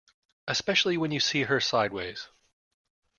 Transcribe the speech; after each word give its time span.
Especially 0.47 0.97
when 0.97 1.11
you 1.11 1.19
see 1.19 1.43
her 1.43 1.59
sideways. 1.59 2.27